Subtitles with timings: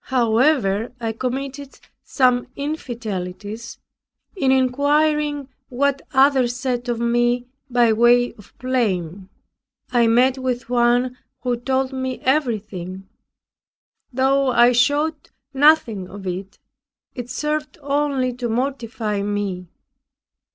[0.05, 3.77] However, I committed some infidelities,
[4.35, 9.29] in inquiring what others said of me by way of blame.
[9.91, 13.07] I met with one who told me everything.
[14.11, 16.57] Though I showed nothing of it,
[17.13, 19.67] it served only to mortify me.